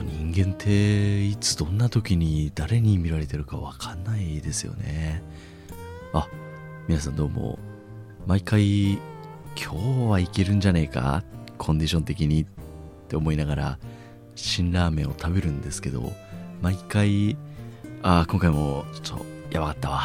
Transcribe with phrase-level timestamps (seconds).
[0.00, 5.22] 当人間っていつどんな時に誰に見られてるかわかんないですよね。
[6.14, 6.26] あ
[6.88, 7.58] 皆さんどうも
[8.26, 9.00] 毎回今
[9.56, 11.22] 日はいけるんじゃねえか？
[11.58, 12.46] コンディション的にっ
[13.08, 13.78] て思いながら
[14.34, 16.12] 辛ラーメンを食べるんですけど
[16.62, 17.36] 毎回
[18.02, 20.00] ああ今回もちょっとやばかったわ。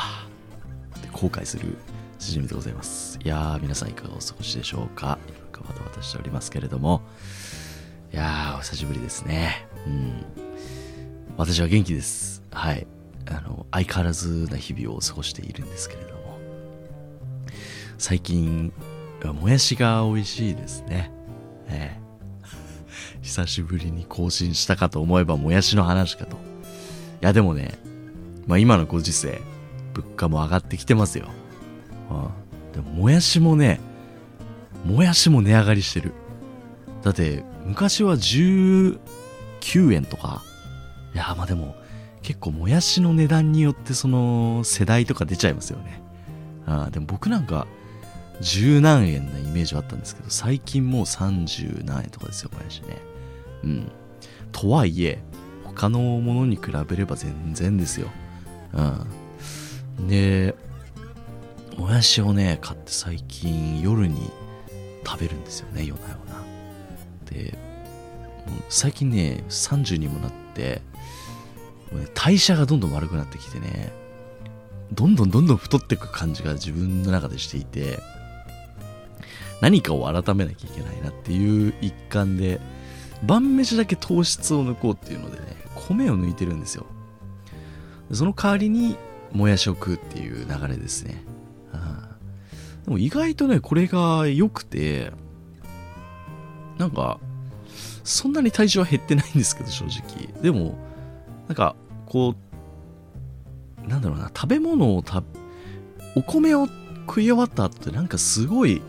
[0.97, 1.77] って後悔する
[2.19, 3.17] しじみでございます。
[3.23, 5.17] いやー皆さんいかがお過ごしでしょうか？
[5.27, 7.01] いろいろバタバタしておりますけれども。
[8.13, 9.67] いやーお久しぶりですね。
[9.85, 10.25] うん。
[11.37, 12.43] 私は元気です。
[12.51, 12.87] はい。
[13.27, 16.39] あの相変わらずな日々を過ごしているんですけれども。
[17.97, 18.71] 最近
[19.33, 21.11] もやしが美味しいですね。
[21.67, 22.05] ええ。
[23.21, 26.35] 久しぶりに更新したかと思えばもやしの話かと。
[26.35, 26.37] い
[27.21, 27.79] やでもね、
[28.47, 29.41] まあ今のご時世、
[29.93, 31.29] 物価も上がってきてますよ。
[32.11, 33.79] うん、でももやしもね、
[34.85, 36.13] もやしも値上がりしてる。
[37.01, 38.17] だって昔は
[39.65, 40.43] 9円とか。
[41.13, 41.75] いやまあでも
[42.21, 46.01] 結構もやしの値段によってその世代とか出ちゃいますよね。
[46.65, 47.67] あでも僕なんか
[48.41, 52.97] 十何円なイメージはあったんですけど、最近もう30何円とかですよ、もやしね。
[53.63, 53.91] うん。
[54.51, 55.21] とはいえ、
[55.63, 58.09] 他のものに比べれば全然ですよ。
[58.73, 60.07] うん。
[60.07, 60.55] で、
[61.77, 64.29] もやしをね、買って最近夜に
[65.05, 66.43] 食べるんですよね、夜な夜な。
[67.25, 67.57] で、
[68.69, 70.81] 最近ね、30にもなって、
[71.91, 73.93] もうね、代謝がどんどん悪くなってきてね、
[74.91, 77.99] どんどんどんどん太っていく感じが自分の中でしていて、
[79.61, 82.59] 何かを改めなきゃいけないなっていう一環で、
[83.23, 85.45] 晩飯だけ糖質を抜こうっていうのでね、
[85.87, 86.85] 米を抜いてるんですよ。
[88.11, 88.97] その代わりに、
[89.31, 91.23] もやしを食うっていう流れですね。
[92.85, 95.11] でも意外とね、これが良くて、
[96.77, 97.19] なんか、
[98.05, 100.41] そんなに体重は減ってないんですけど、正直。
[100.41, 100.77] でも、
[101.47, 102.35] なんか、こ
[103.83, 105.23] う、なんだろうな、食べ物をた、
[106.15, 106.67] お米を
[107.07, 108.81] 食い終わった後ってなんかすごい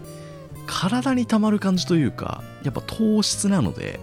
[0.66, 3.98] 体に溜まる感じというか、やっぱ糖質なので、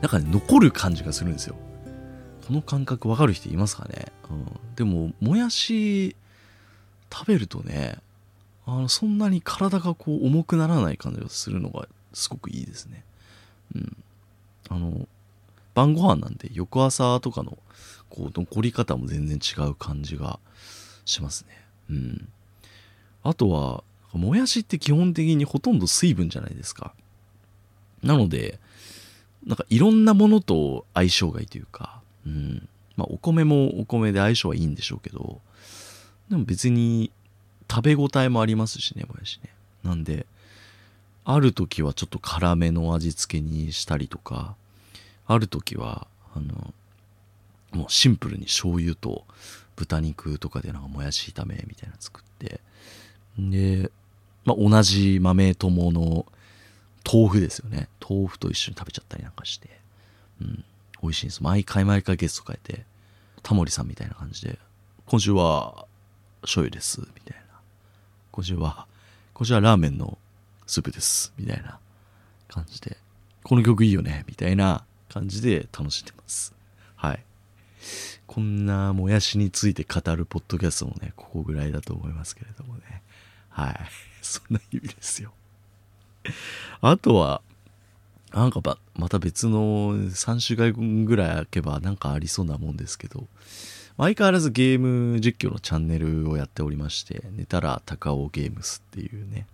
[0.00, 1.56] なんか、ね、残る感じがするんですよ。
[2.46, 4.46] この感覚わかる人いますかね、うん、
[4.76, 6.16] でも、もやし
[7.12, 7.98] 食べるとね、
[8.66, 13.04] あのそんなに体がこう重くならない感じがするのがすごくいいですね。
[13.74, 13.96] うん。
[14.68, 15.08] あの、
[15.74, 17.58] 晩ご飯なんで翌朝とかの
[18.10, 20.38] こう残り方も全然違う感じが
[21.04, 21.64] しますね。
[21.90, 22.28] うん。
[23.22, 26.94] あとは、もやしって基本的にほとんど水分じゃないですか。
[28.02, 28.58] なので、
[29.46, 32.68] なんかいろんなものと相性がいいというか、うん。
[32.96, 35.40] まあお米もお米で相性はいいんでしょうけど、
[36.30, 37.10] でも別に
[37.70, 39.50] 食べ応えもありますしね、もやしね。
[39.84, 40.26] なんで、
[41.30, 44.54] ある時はちょっと辛めの味付けにしたりとか、
[45.26, 46.72] ある時は、あの、
[47.70, 49.26] もうシンプルに醤油と
[49.76, 52.62] 豚肉とかでなんかもやし炒めみたいなの作って、
[53.38, 53.90] で、
[54.46, 56.24] まあ、同じ豆友の
[57.04, 57.88] 豆腐ですよね。
[58.08, 59.68] 豆腐と一緒に食べちゃったりなんかして。
[60.40, 60.64] うん。
[61.02, 61.42] 美味しいんです。
[61.42, 62.86] 毎回毎回ゲスト変えて、
[63.42, 64.58] タモリさんみたいな感じで、
[65.04, 65.84] 今週は
[66.40, 67.60] 醤油です、みたいな。
[68.32, 68.86] 今週は、
[69.34, 70.16] 今週はラーメンの
[70.68, 71.80] スープです、みたいな
[72.46, 72.98] 感じで、
[73.42, 76.54] この曲いいよね、みたいな感じで楽しんでます。
[76.94, 77.24] はい。
[78.26, 83.02] こんなもやしについて語るポッドキャストもね、ここぐらいだと思いますけれどもね。
[83.48, 83.76] はい。
[84.20, 85.32] そんな意味ですよ。
[86.82, 87.40] あとは、
[88.34, 93.26] なんかば、また別の3週間ぐらい空けばなんかありそうなもんですけど、
[93.96, 99.46] 相変わらずゲーム実況のチャンネルをやっておりまして、寝たら高尾ゲームスっていうね、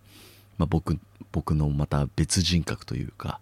[0.58, 0.98] まあ、僕、
[1.32, 3.40] 僕のまた別人格というか、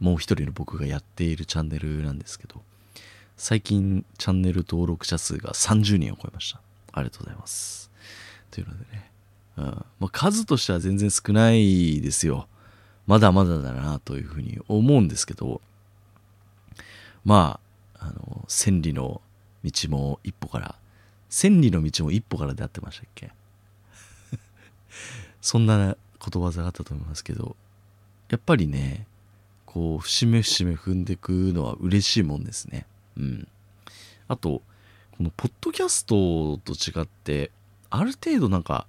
[0.00, 2.60] もう一人の僕がやっているチャンネルなんですけど、
[3.36, 6.60] 最近チャンネル登録者数が30人を超えました。
[6.92, 7.90] ありがとうございます。
[8.50, 9.10] というのでね、
[9.56, 12.48] うんまあ、数としては全然少ないですよ。
[13.06, 15.60] まだまだだなというふうに思うんですけど、
[17.24, 17.60] ま
[17.98, 19.20] あ、あの、千里の
[19.64, 20.74] 道も一歩から、
[21.28, 23.32] 千里の道も一歩からであってましたっけ？
[25.40, 27.56] そんなことわざがあったと思いますけど、
[28.30, 29.06] やっぱりね、
[29.66, 32.86] こう、節目節目踏んでくのは嬉しいもんですね。
[33.16, 33.48] うん。
[34.28, 34.62] あと、
[35.16, 37.50] このポッドキャストと違って、
[37.90, 38.86] ある程度なんか、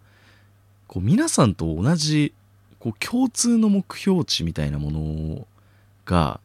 [0.87, 2.33] こう皆さんと同じ
[2.77, 5.47] こう共通の目標値みたいなもの
[6.05, 6.39] が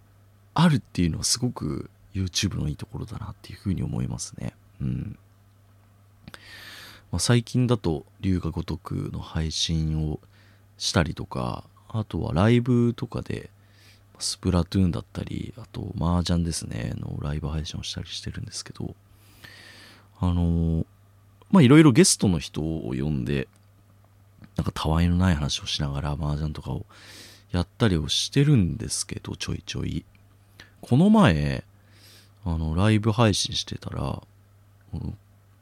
[0.54, 4.54] あるっていうのはすごく YouTube のいいところだなっていうふうに思いますね。
[4.80, 5.18] うん。
[7.10, 10.20] ま、最近だと龍が如くの配信を
[10.78, 13.50] したりとか、あとはライブとかで
[14.18, 18.94] スプラトゥーンだったりあと麻雀ですねのライブ配信をしたりしてるんですけど
[20.20, 20.84] あの
[21.50, 23.48] まあいろいろゲストの人を呼んで
[24.56, 26.84] なんかたわいのない話をしながら麻雀とかを
[27.52, 30.04] やったりをしてるんですけどちょいちょい。
[30.80, 31.64] この前
[32.44, 34.22] あのライブ配信してたら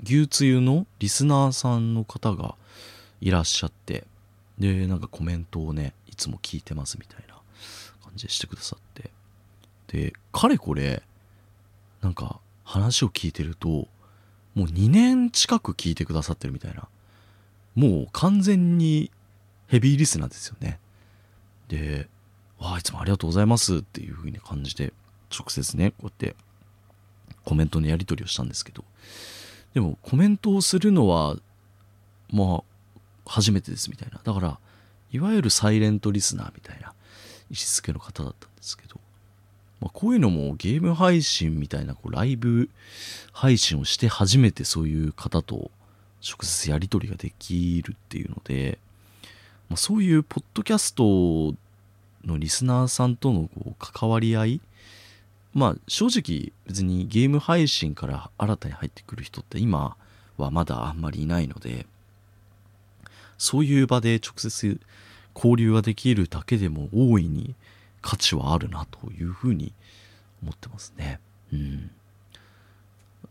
[0.03, 2.55] 牛つゆのリスナーさんの方が
[3.21, 4.05] いらっしゃって
[4.59, 7.35] でなんかコメントをねいつも聞いてますみたいな
[8.03, 9.11] 感じでしてくださって。
[9.89, 11.03] でかれこれ
[12.01, 13.89] なんか話を聞いてるとも
[14.57, 16.89] う2年近く聞いてくださってるみたいな。
[17.75, 19.11] もう完全に
[19.69, 20.79] ヘビーリスナーですよね。
[21.69, 22.09] で
[22.59, 24.95] 「わあいつもありがとうございます」っていう風に感じて
[25.31, 26.37] 直接ねこうやって
[27.45, 28.85] コメントのやり取りをしたんですけど。
[29.75, 31.37] でもコメントをするのは
[32.31, 32.65] まあ
[33.27, 34.21] 初めてですみたいな。
[34.23, 34.59] だから
[35.13, 36.93] いわゆるサイレントリスナーみたいな
[37.51, 39.01] 位置づけの方だったんですけど、
[39.81, 42.69] まあ、こういうのもゲーム配信みたいなこうライブ
[43.33, 45.71] 配信をして初めてそういう方と
[46.27, 48.79] 直接やり取りができるっていうので、
[49.69, 51.55] まあ、そういうポッドキャスト
[52.25, 54.61] のリスナーさんとのこう関わり合い
[55.55, 59.97] まあ正直別にゲーム配信から新たに入ってくる人って今
[60.37, 61.87] はまだあんまりいないので
[63.39, 64.81] そういう場で直接
[65.35, 67.55] 交流ができるだけでも大いに
[68.01, 69.73] 価値はあるなというふうに
[70.43, 71.21] 思ってますね。
[71.53, 71.91] うん。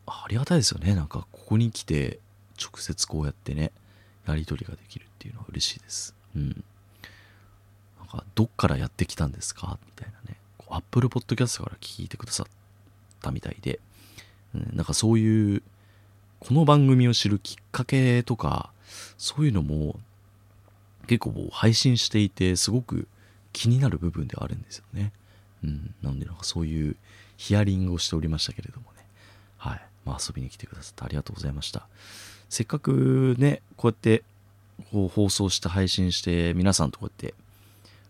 [0.06, 0.94] ありがたいですよね。
[0.96, 2.20] なんかここに来て
[2.62, 3.72] 直接こうやってね、
[4.28, 6.14] やり取りができるっていうのは嬉しいです。
[6.36, 6.64] うん。
[8.00, 9.80] なんかどっからやってきたんですか？
[9.86, 10.38] みたいなね。
[10.70, 12.48] アップルポッドキャストから聞いてくださっ
[13.22, 13.80] たみたいで、
[14.54, 15.62] うん、なんかそういう、
[16.40, 18.72] この番組を知るきっかけとか、
[19.18, 20.00] そういうのも
[21.08, 23.08] 結構配信していてすごく
[23.54, 25.12] 気になる部分ではあるんですよね。
[25.64, 26.96] うん、なのでなんかそういう
[27.38, 29.06] ヒアリングをしておりましたけれどもね。
[29.58, 29.82] はい。
[30.06, 31.88] まあ、遊びに来てくださってありがとうございました。
[32.50, 34.24] せっかくね、こうやって
[34.92, 37.34] こう放送して配信して皆さんとこうやって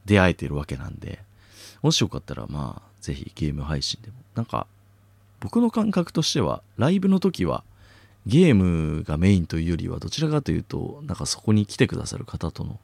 [0.06, 1.20] 出会えてるわけなんで、
[1.82, 4.16] もしよかったらまあ、ぜひゲーム配信でも。
[4.36, 4.68] なんか、
[5.40, 7.64] 僕の感覚としては、ライブの時は
[8.26, 12.80] ゲームがメインというよりはどちらかというとなんかそこに来てくださる方との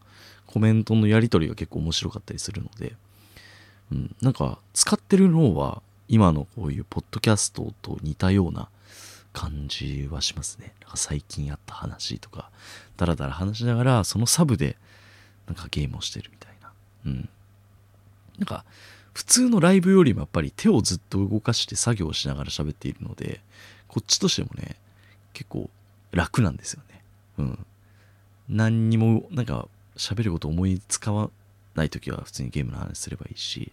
[0.46, 2.94] コメントのやり取りが結構面白かったりするので、
[3.92, 8.68] うん、なんか使ってる脳は今のこういうポッドキャストと似たような
[9.34, 10.74] 感じはしますね。
[10.82, 12.50] なんか最近あった話とか、
[12.98, 14.76] だらだら話しながら、そのサブで
[15.48, 16.72] なんかゲームをしてるみたいな。
[17.06, 17.30] うん。
[18.40, 18.66] なんか、
[19.14, 23.42] 普通のライブよりもやっぱり手をずっと動かして作業しながら喋っているので、
[23.88, 24.76] こっちとしてもね、
[25.34, 25.70] 結構
[26.12, 27.04] 楽なんですよね。
[27.38, 27.66] うん。
[28.50, 31.30] 何にもなんか喋ること思いつか
[31.76, 33.72] ない時は普通にゲームの話すればいいし、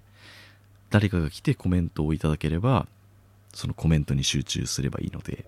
[0.90, 2.86] 誰かが来てコメントをいただければ、
[3.52, 5.44] そのコメントに集中すればいいので、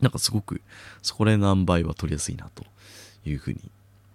[0.00, 0.60] なんかすごく
[1.02, 2.64] そこら辺の塩梅は取りやすいなと
[3.24, 3.60] いうふうに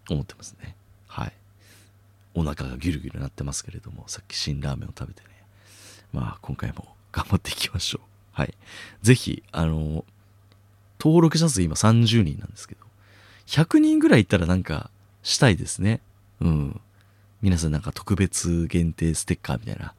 [0.10, 0.76] 思ってますね。
[1.08, 1.34] はい。
[2.36, 5.28] お腹がギュルギュルなってますけれども、さっき辛ラーメンを食べてね、
[6.12, 8.02] まあ今回も頑張っていきましょう。
[8.32, 8.54] はい。
[9.02, 10.06] ぜひ、あの、
[11.04, 12.82] 登録者数今30人なんですけど、
[13.48, 14.90] 100人ぐらいいったらなんか
[15.22, 16.00] したいですね。
[16.40, 16.80] うん。
[17.42, 19.94] 皆さんなんか特別限定ステッカーみたいな、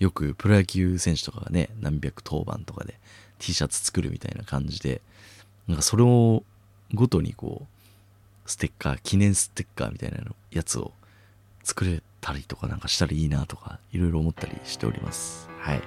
[0.00, 2.98] よくプロ野球選手とかがね、何百当番とかで
[3.38, 5.00] T シャツ作るみたいな感じで、
[5.68, 6.42] なんかそれを
[6.92, 10.92] ごとにこう、ステッカー、記念ステッカーみたいなのやつを
[11.62, 15.48] 作れたりとかなんかしたらいいなとか、いろいろ思ったりしております。
[15.60, 15.82] はい。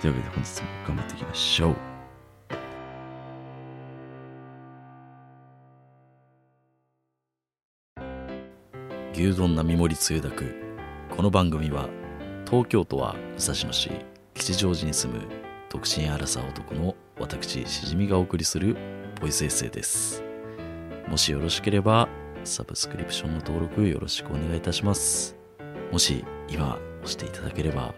[0.00, 1.97] というわけで本日も頑張っていきましょう。
[9.18, 10.54] 牛丼並盛りつゆだく。
[11.10, 11.88] この番組は
[12.46, 13.90] 東京都は武蔵野市
[14.32, 15.26] 吉祥寺に住む
[15.68, 18.76] 独身アラサー男の私しじみがお送りする
[19.20, 20.22] ボイスエッセイです。
[21.08, 22.08] もしよろしければ
[22.44, 25.34] サブスクリプションの登録よろしくお願いいたします。
[25.90, 27.96] もし今押していただければ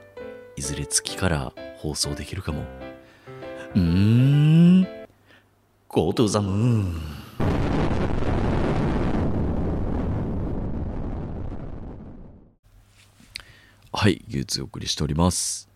[0.56, 2.64] いずれ月から放送できるかも。
[3.74, 4.82] うーん。
[5.86, 7.29] Go to the moon
[14.00, 15.68] はい、技術お送りしております。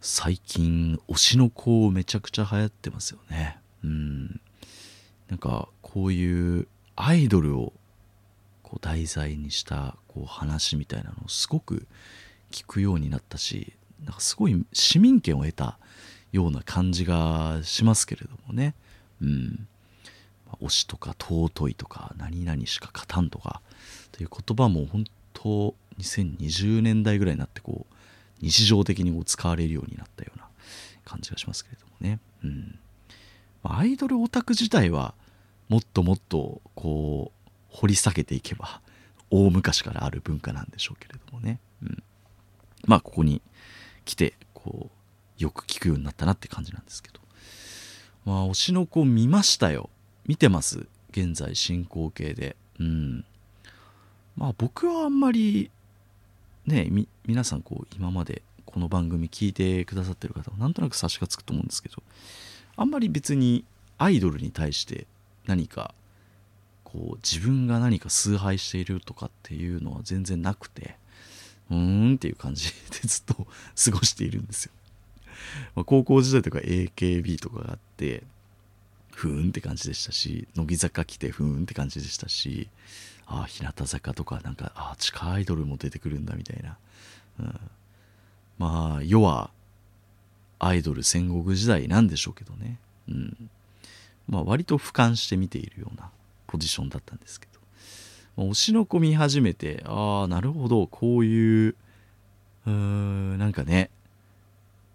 [0.00, 3.58] 最近、推しの子めちゃくちゃ流行ってますよね。
[3.82, 4.40] うん。
[5.28, 7.72] なんか、こういうアイドルを
[8.62, 11.88] こう題材にしたこう話みたいなのをすごく
[12.52, 13.72] 聞くようになったし、
[14.04, 15.76] なんかすごい市民権を得た
[16.30, 18.76] ような感じがしますけれどもね。
[19.20, 19.66] うん。
[20.60, 23.62] 推しとか尊いとか何々しか勝たんとか
[24.12, 27.94] という言葉も本当2020年代ぐらいになってこう
[28.40, 30.46] 日常的にこう使われるようになったような
[31.04, 32.20] 感じがしますけれどもね。
[32.42, 32.78] うん。
[33.62, 35.14] アイドルオタク自体は
[35.68, 38.80] もっともっとこう掘り下げていけば
[39.30, 41.58] 大昔からある文化なんでしょうけれどもね。
[41.82, 42.02] うん。
[42.86, 43.40] まあここに
[44.04, 47.20] 来てこうよく聞くようになったなって感じなんですけど。
[48.24, 49.90] まあ推しの子見ましたよ。
[50.26, 50.86] 見てます。
[51.10, 52.56] 現在進行形で。
[52.78, 53.24] うん。
[54.36, 55.70] まあ僕はあんまり
[56.66, 56.88] ね
[57.26, 62.02] 皆さんこう今までこの番組聞いてくださってる方はなんとなく察しがつくと思うんですけど
[62.76, 63.64] あんまり別に
[63.98, 65.06] アイドルに対して
[65.46, 65.94] 何か
[66.84, 70.96] こう自分が何か崇拝しているとかっていうのは全然なくて
[71.70, 72.74] うーんっていう感じで
[73.06, 74.72] ずっと過ごしているんですよ。
[75.74, 78.22] まあ、高校時代とか AKB とかがあって
[79.12, 82.68] ふーんって感じでしたし乃木坂来てふーんって感じでしたし
[83.26, 86.76] ああ日向坂とかなんかああ地下アイドルも出てくるんだみたいな、
[87.40, 87.60] うん、
[88.58, 89.50] まあ世は
[90.58, 92.78] アイドル戦国時代なんでしょうけどね、
[93.08, 93.50] うん、
[94.28, 96.10] まあ割と俯瞰して見ているような
[96.46, 97.60] ポジションだったんですけど、
[98.36, 101.74] まあ、推しの子見始めてああなるほどこういう
[102.66, 103.90] うーんなんかね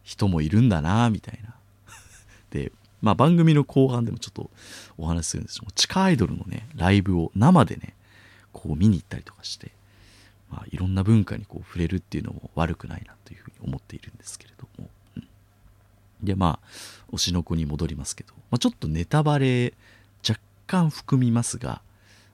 [0.04, 1.54] 人もいるんだなみたいな。
[2.50, 2.72] で
[3.02, 4.50] まあ番組の後半でもちょっと
[4.98, 7.94] お話しするんですけど地下アイドルのねライブを生でね
[8.54, 9.72] こう見に行ったりとかして、
[10.50, 15.28] まあ、いろんな文化にこう触れるっていうのも悪くないなというふうに思っているんですけれども、うん、
[16.24, 19.74] でまあ推しの子に戻りますけど、まあ、ちょっとネタバレ
[20.28, 21.82] 若干含みますが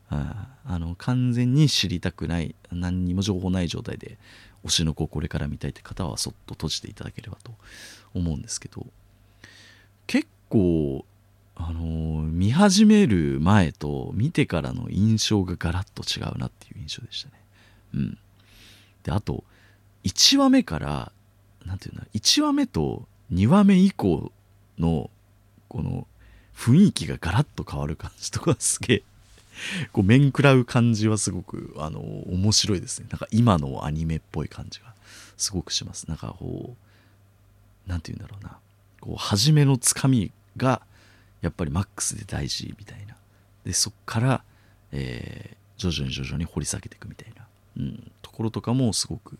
[0.10, 4.17] ああの完全に知りたくない何にも情報ない状態で
[4.63, 7.51] 推しの子をこれから見たいって方はそっと閉じていただければと
[8.13, 8.86] 思うんですけど。
[10.07, 11.05] 結構、
[12.55, 17.35] 始める前と見てからの印象がガラッと違うなっていう印象でしたね。
[17.93, 18.17] うん。
[19.03, 19.43] で、あと、
[20.03, 21.12] 1話目から、
[21.65, 24.31] なんていうんだ、1話目と2話目以降
[24.77, 25.09] の、
[25.67, 26.07] この
[26.55, 29.03] 雰囲気がガラッと変わる感じとかすげえ、
[29.91, 33.07] こう面食らう感じはすごく、あの、面白いですね。
[33.09, 34.93] なんか今のアニメっぽい感じが
[35.38, 36.07] すごくします。
[36.07, 36.75] なんかこ
[37.88, 38.57] う、なんて言うんだろうな。
[39.01, 40.81] こう、初めのつかみが、
[41.45, 43.15] やっぱりマックスで大事みたいな。
[43.65, 44.43] でそっから、
[44.91, 47.45] えー、徐々に徐々に掘り下げていくみたいな、
[47.77, 49.37] うん、ところとかもすごく、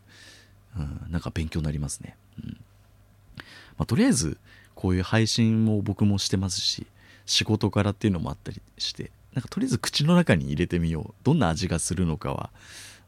[0.77, 2.50] うん、なんか勉強になりますね、うん。
[2.50, 4.38] まあ、とりあえず
[4.75, 6.85] こういう配信も僕もしてますし
[7.25, 11.13] 仕事からっていうのもあったりしてなんかとりあえず口の中に入れてみよう。
[11.24, 12.51] どんな味がするのかは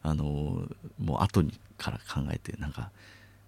[0.02, 2.90] あのー、もう後にから考えてなんか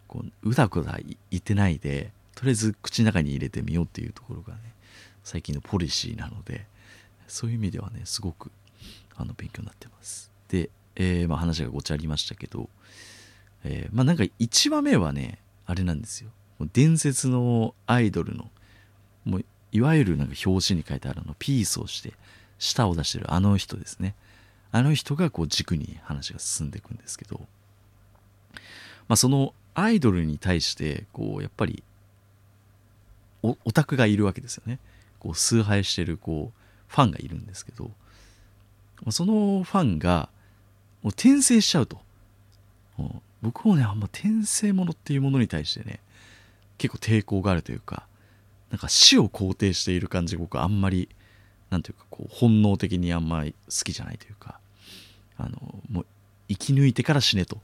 [0.06, 0.98] こううだうだ
[1.30, 4.69] 言ってないでとりあえず口の中に入れてみようっていうところがね
[5.30, 6.66] 最近のポリシーなので
[7.28, 8.50] そういう意味ではねすごく
[9.16, 10.32] あの勉強になってます。
[10.48, 12.68] で、えー、まあ、話がごちゃありましたけど、
[13.62, 16.30] えー、まあなんか1話目はねあれなんですよ。
[16.72, 18.50] 伝説のアイドルの
[19.24, 22.12] もういわゆるなんか表紙に書いてあるのピースをして
[22.58, 24.16] 舌を出してるあの人ですね。
[24.72, 27.38] あの人がこう軸に話が進んでいくんですけど、
[29.06, 31.84] まあ、そのアイドルに対してこうやっぱり
[33.42, 34.80] オタクがいるわけですよね。
[35.20, 37.90] こう崇拝してるこうファンがいるんですけど
[39.10, 40.28] そのファンが
[41.02, 41.98] もう転生しちゃうと
[43.42, 46.00] 僕もねあんま転生ものっていうものに対してね
[46.78, 48.06] 結構抵抗があるというか
[48.70, 51.08] なんか死を肯定している感じ僕はあんまり
[51.70, 54.58] なんていうかこう本能的にあんまり好きじゃないというか
[55.38, 55.58] あの
[55.90, 56.06] もう
[56.48, 57.58] 生き抜いてから死ねと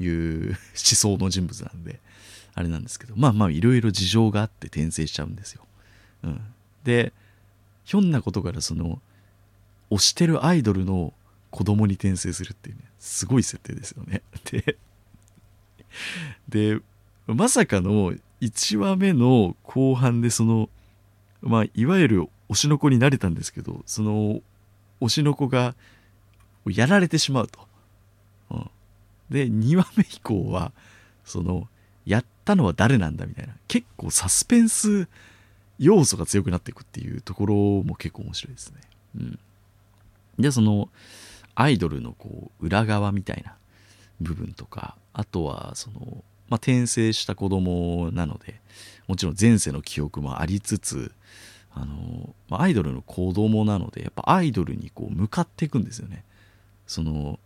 [0.00, 2.00] いう 思想の人物なんで
[2.54, 5.66] あれなんですけどまあまあいろいろ事情があって転生しちゃうんですよ。
[6.24, 6.40] うん、
[6.84, 7.12] で
[7.84, 9.00] ひょんなことからその
[9.90, 11.12] 推してるアイドルの
[11.50, 14.22] 子供に転生するっていうねすごい設定ですよね。
[14.42, 14.76] で
[16.48, 16.80] で
[17.26, 20.68] まさかの1話目の後半でその
[21.42, 24.40] まあいわゆる推しの子になれたんですけどその
[25.00, 25.74] 推しの子が
[26.66, 27.66] やられてしまうと、
[28.50, 28.70] うん、
[29.30, 30.72] で2話目以降は
[31.24, 31.68] その
[32.06, 33.54] やったのは誰なんだみたいな。
[33.68, 35.08] 結構サスペンス
[35.82, 38.80] 要素が強くなっていくっていうところも結構面白いですね。
[39.16, 39.38] うん、
[40.38, 40.88] でその
[41.56, 43.56] アイドルのこう裏側みたいな
[44.20, 48.60] 部分とかあとはその、まあ、転生した子供なので
[49.08, 51.12] もちろん前世の記憶もありつつ
[51.74, 56.24] あの、まあ、アイドルの子供なのでやっぱアイドルにこう向かっていくんですよね。
[56.86, 57.40] その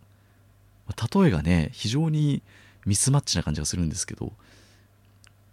[1.11, 2.43] 例えがね非常に
[2.85, 4.31] ミスマッチな感じがするんですけど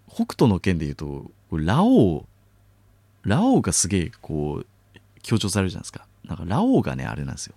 [0.06, 2.24] 北斗の拳でいうとラオウ
[3.24, 4.66] ラオウがすげえこう
[5.22, 6.06] 強調されるじゃないですか。
[6.24, 7.54] なんかラオウがねあれなんですよ。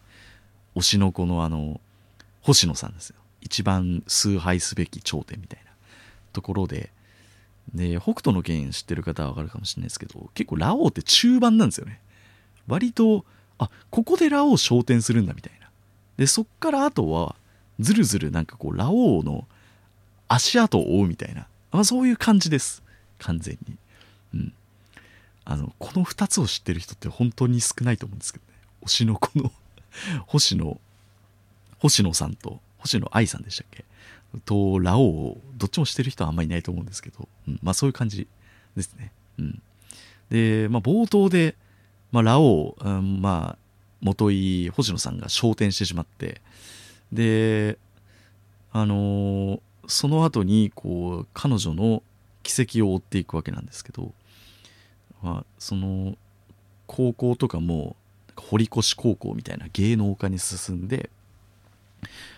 [0.75, 1.81] 推しの子のあの
[2.41, 3.15] 星野さんですよ。
[3.41, 5.67] 一番崇拝すべき頂点みたいな。
[6.33, 6.91] ところで
[7.73, 11.99] で北斗の拳知ってる方はわかるかもしれないですけど結構ラオウって中盤なんですよね。
[12.67, 13.25] 割と
[13.57, 15.69] あここでラオウ昇天するんだみたいな。
[16.17, 17.35] でそっからあとは
[17.79, 19.47] ずるずるなんかこうラオウの
[20.27, 22.83] 足跡を追うみたいな、まあ、そういう感じです。
[23.19, 23.77] 完全に。
[24.35, 24.53] うん。
[25.49, 28.59] あのこの2つを知ってる人って本当に少ないと思うんですけどね。
[28.83, 29.49] 推しの子の
[30.27, 30.77] 星野
[31.79, 33.85] 星野さんと星野愛さんでしたっけ？
[34.43, 38.27] とラオウをどっちもしてる人はあんまりいないと思うんですけど、うん、まあそういう感じ
[38.75, 39.13] ですね。
[39.39, 39.61] うん、
[40.29, 41.55] で、まあ、冒頭で、
[42.11, 43.57] まあ、ラオウ、うん、まあ
[44.01, 46.41] 元井星野さんが昇天してしまって。
[47.13, 47.77] で
[48.73, 52.03] あのー、その後にこう彼女の
[52.43, 54.13] 軌跡を追っていくわけなんですけど、
[55.21, 56.15] まあ、その
[56.85, 57.95] 高校とかも
[58.35, 61.09] 堀越高校みたいな芸能科に進んで、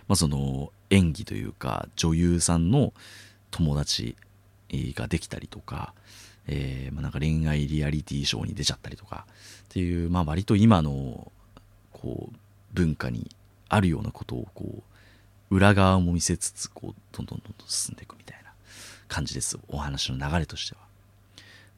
[0.07, 2.93] まあ、その演技というか女優さんの
[3.51, 4.15] 友達
[4.71, 5.93] ができたりとか、
[6.47, 9.25] えー、まあ、なんか恋愛リアリティショーに出ちゃったりとか
[9.65, 11.31] っていう、まあ、割と今の
[11.91, 12.35] こう
[12.73, 13.29] 文化に
[13.67, 14.83] あるようなことをこ
[15.51, 18.51] う裏側も見せつつこうどんどんどんどん進んでいくみたいな
[19.07, 20.88] 感じですお話の流れとしては。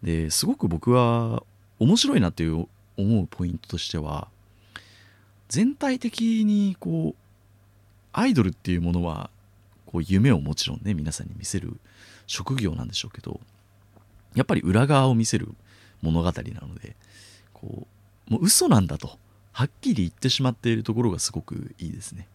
[0.03, 1.43] ですごく僕は
[1.79, 2.67] 面白いなっていう
[2.97, 4.27] 思うポイントとしては
[5.49, 7.21] 全体的にこう
[8.13, 9.29] アイドルっていうものは
[9.85, 11.77] こう夢をもちろんね皆さんに見せる
[12.27, 13.39] 職業なんでしょうけど
[14.35, 15.49] やっぱり裏側を見せる
[16.01, 16.95] 物語なので
[17.53, 17.87] こ
[18.29, 19.17] うもう嘘なんだと
[19.51, 22.27] はっきり言ってしまっているところがすごくいいですね。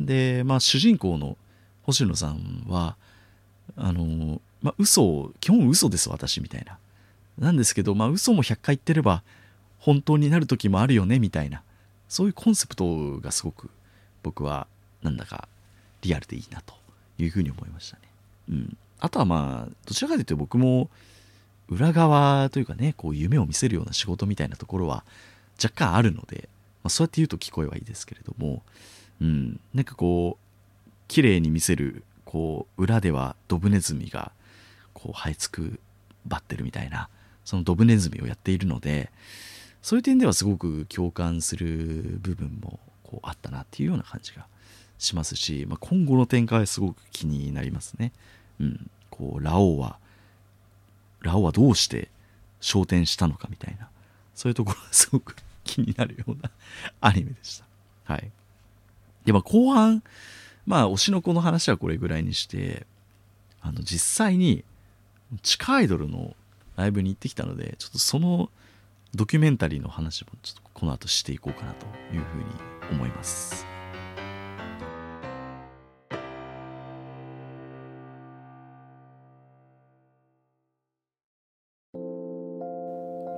[0.00, 1.36] でまあ主人公の
[1.82, 2.96] 星野さんは
[3.76, 6.78] あのまあ嘘を基本嘘です私みたいな。
[7.38, 9.22] なんですけどまあ嘘も100回言ってれば
[9.78, 11.62] 本当になる時もあるよねみたいな。
[12.08, 13.70] そういうコンセプトがすごく
[14.22, 14.66] 僕は
[15.02, 15.48] なんだか
[16.02, 16.74] リアルでいいなと
[17.18, 18.02] いうふうに思いましたね。
[18.50, 20.88] うん、あとはまあどちらかというと僕も
[21.68, 25.04] 裏側というかねこう夢を見せるような仕事みたいなところは
[25.62, 26.48] 若干あるので、
[26.82, 28.62] まあ、そうやって言うと聞こえはいいですけれども、
[29.20, 34.32] うん、なんかこう綺麗に見せるこう裏ではドブネズミが
[35.04, 35.78] こう這いつく
[36.24, 37.10] ばってるみたいな
[37.44, 39.10] そのドブネズミをやっているので
[39.82, 44.46] そういう点ではすごく共感する部分もこうあったなっていうような感じが
[44.96, 48.12] しますし、まあ、今後の展開はすごく気になりますね。
[48.58, 49.98] うん、こうラオウは
[51.20, 52.08] ラオウはどうして
[52.60, 53.90] 昇天したのかみたいな
[54.34, 56.50] そういうところがすごく気になるような
[57.02, 57.66] アニメでした。
[58.04, 58.30] はい。
[59.26, 60.02] で、まあ後半、
[60.64, 62.86] まあ推しの子の話はこれぐらいにして、
[63.60, 64.64] あの実際に
[65.42, 66.34] 地下アイドルの
[66.76, 68.50] ライブに行ってきたので、ちょっとその
[69.14, 72.44] ドキュメンタリーの話もちょっとこの後していこうかなというふうに
[72.90, 73.66] 思います。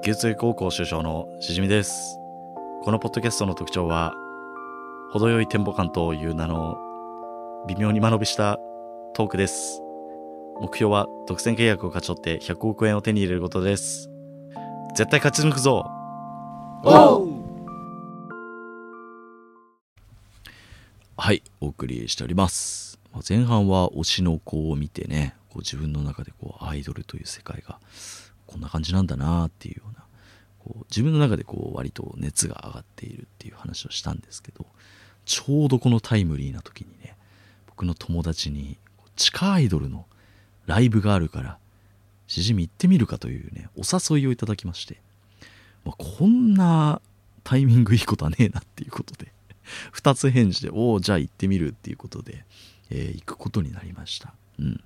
[0.04, 2.16] 九州高校首相のしじみです。
[2.84, 4.14] このポッドキャストの特徴は、
[5.10, 6.76] 程よいテンポ感という名の
[7.66, 8.56] 微妙に間延びした
[9.14, 9.85] トークです。
[10.60, 14.08] 目標は独占契約を勝ち取って100億円を手に入れることです。
[14.96, 15.84] 絶対勝ち抜くぞ
[21.18, 22.98] はい、お送りしております。
[23.28, 27.78] 前半は推しの子を見てね、こう自分の中でこうアイドルという世界が
[28.46, 30.04] こんな感じなんだなっていうような
[30.58, 34.66] こう自分の中でこう割と熱が上がっているっていう話をしたんですけど
[35.24, 37.16] ちょうどこのタイムリーな時にね
[37.66, 38.78] 僕の友達に
[39.16, 40.06] 地下アイドルの
[40.66, 41.58] ライブがあるから
[42.26, 45.00] しじみ行ってみるかというねお誘いをいただきまして、
[45.84, 47.00] まあ、こんな
[47.44, 49.32] タイミングいいことはねえなっていうことで。
[49.92, 52.44] 2つ返事で「おおじゃあ行ってみる」っていうことで、
[52.90, 54.32] えー、行くことになりました。
[54.58, 54.80] うん、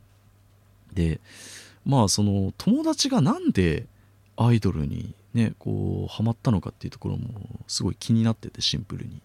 [0.92, 1.20] で
[1.84, 3.86] まあその友達が何で
[4.36, 7.28] アイドルにねこうハマったのかっていうところも
[7.68, 9.20] すごい気になっててシンプルに、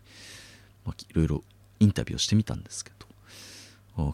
[0.85, 1.43] まあ、いろいろ
[1.79, 3.05] インタビューをしてみたんですけど。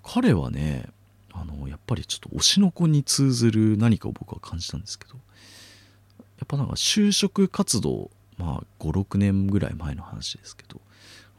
[0.03, 0.85] 彼はね
[1.33, 5.19] あのやっぱりちょっと推しの子に通ずる何かを僕は感じたんですけどや
[6.43, 10.81] っぱなんか就職活動まあ56年ぐらい前の話ですけど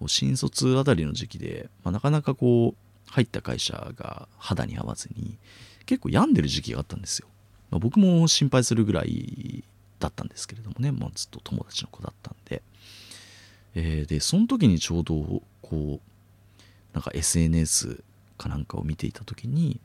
[0.08, 5.36] 新卒あたりの時期で、まあ、なかなかこう入った会社が肌に合わずに
[5.86, 7.28] 結構病んでる時期があったんですよ。
[7.70, 9.64] まあ、僕も心配するぐらい
[9.98, 12.62] だったんですけれどもね、まあ、ずっと友達の子だったんで。
[13.74, 16.00] えー、で、その時にちょうど、こう、
[16.92, 18.02] なんか SNS
[18.36, 19.80] かなんかを見ていた時に、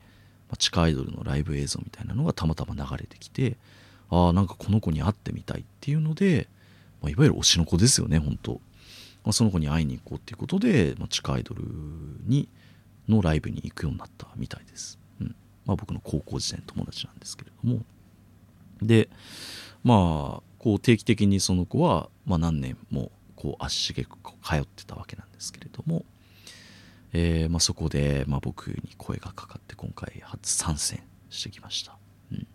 [0.48, 3.56] まあ、地下アイドルのライブ映像みたいなのがたまたま流れてきて、
[4.10, 6.48] ああ、なんかこの子に会ってみたいっていうので、
[7.02, 8.52] まあ、いわゆる推しの子ですよね、本当。
[9.24, 11.64] まあ、その子に会いに行こうっていうことで、まあ、地下アイドル
[12.26, 12.48] に
[13.08, 14.98] のライブに行くようになったみたいです。
[15.20, 15.34] うん。
[15.66, 17.84] まあ、僕の高校時代の友達なんですけれども。
[18.82, 19.08] で
[19.82, 26.04] まあこう定期的にその子は、まあ、何年もこう足しげく通ってたわけなんですけれども、
[27.12, 31.96] えーまあ、そこで、まあ、僕に声がかかって今回初参戦してきました、
[32.32, 32.46] うん、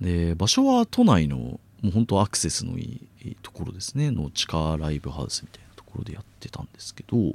[0.00, 4.10] で場所は都内のもう本当アクセスのいいところですね。
[4.10, 7.34] の地下ライブハウスみたいなところでやってたんですけど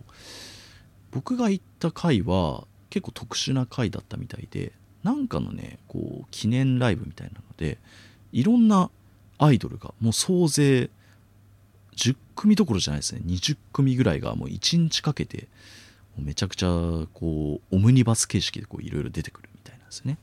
[1.11, 4.71] 僕が行った回は結構特殊な回だったみたいで
[5.03, 7.77] なんかのねこう記念ライブみたいなので
[8.31, 8.89] いろんな
[9.37, 10.89] アイドルがもう総勢
[11.95, 13.21] 10組どころじゃないですね。
[13.25, 15.47] 20組ぐらいがもう1日かけて
[16.19, 16.67] めちゃくちゃ
[17.13, 20.17] こうオムニバス形式でいろいろ出てくるみたいなんですね。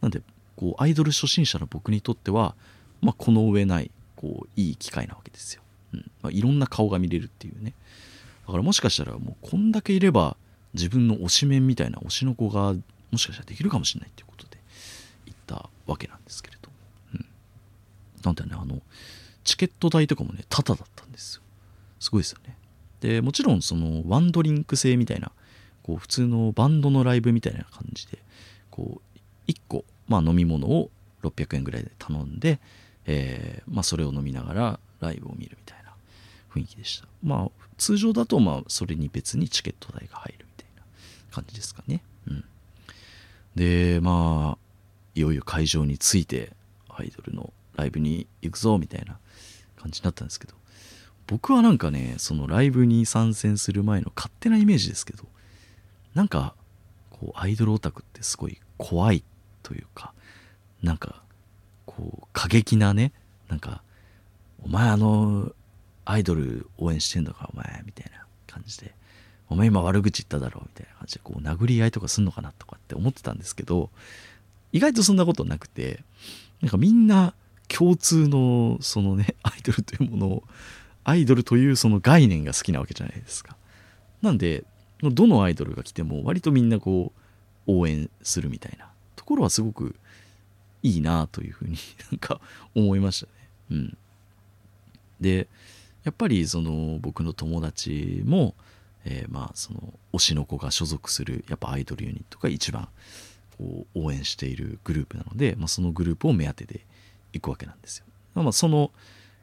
[0.00, 0.22] なんで
[0.56, 2.54] こうアイドル初心者の僕にとっては、
[3.00, 5.62] まあ、この上ないこういい機会なわけですよ、
[5.94, 6.10] うん。
[6.22, 7.74] まあ、いろんな顔が見れるっていうね。
[8.46, 10.36] だからもしかしたらもうこんだけいれば
[10.74, 12.74] 自分の推しメンみたいな推しの子が
[13.10, 14.58] もしかしたらできるかもしれないっていうことで
[15.26, 16.70] 行ったわけなんですけれど、
[17.14, 17.26] うん、
[18.24, 18.80] なんてねあの
[19.44, 21.42] チケット代とかもねタダだったんですよ。
[22.00, 22.56] すごいですよね。
[23.02, 25.32] でもちろんそのワンドリンク制みたいな
[25.82, 28.18] こう普通のバンドのライブみたいな感じで
[28.70, 30.88] こう1個、まあ、飲み物を
[31.24, 32.60] 600円ぐらいで頼んで、
[33.06, 35.92] えーまあ、それを飲みながらライブを見るみたいな
[36.54, 37.08] 雰囲気でした。
[37.24, 40.84] まあ通常だとまあそれに別にチケット代が入るみたいな
[41.32, 42.02] 感じですかね。
[42.28, 42.44] うん。
[43.56, 44.58] でまあ
[45.16, 46.52] いよいよ会場に着いて
[46.88, 49.18] アイドルのライブに行くぞみたいな
[49.76, 50.54] 感じになったんですけど
[51.26, 55.24] 僕はなんかねそのライブに参戦する前の勝手なイメージですけど
[56.14, 56.54] なんか
[57.10, 59.22] こうアイドルオタクってすごい怖い
[59.62, 60.12] というか
[60.82, 61.22] なんか
[61.86, 63.12] こう過激なね
[63.48, 63.82] なんか
[64.64, 65.52] お前あの
[66.04, 68.94] アイドル応援してんのかお前みたいな感じで
[69.48, 73.90] お前今悪口言っただろみたいな感じでこう殴り合いとかすんのかなとかって思ってたんですけど
[74.72, 76.02] 意外とそんなことなくて
[76.60, 77.34] なんかみんな
[77.68, 80.42] 共通のそのねアイドルというものを
[81.04, 83.56] アイドルというその概念が好きなわけじゃないですか。
[84.20, 84.64] なんで
[85.02, 87.12] どのアイドルが来ても割とみんなこ
[87.66, 89.96] う応援するみたいなところはすごく
[90.82, 91.76] いいなというふうに
[92.10, 92.40] なんか
[92.74, 93.32] 思いましたね。
[93.70, 93.96] うん。
[95.20, 95.48] で
[96.04, 98.54] やっぱりその僕の友達も、
[99.04, 102.88] えー、まあその推しの子が所属するやっぱアイドルユニットが一番
[103.58, 106.84] こう応援しているグループなので、まあ、そのグループを目当てで
[107.32, 108.06] 行くわけなんですよ。
[108.34, 108.90] まあ、その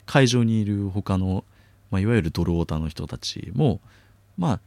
[0.06, 1.44] 会場にいる他の、
[1.90, 3.80] まあ、いわゆるドルオターの人たちも
[4.38, 4.60] まあ